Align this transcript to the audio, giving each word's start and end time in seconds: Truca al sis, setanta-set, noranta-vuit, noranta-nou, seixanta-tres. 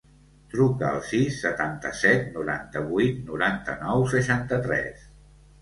Truca 0.53 0.87
al 0.91 1.01
sis, 1.09 1.35
setanta-set, 1.41 2.25
noranta-vuit, 2.37 3.21
noranta-nou, 3.31 4.07
seixanta-tres. 4.15 5.07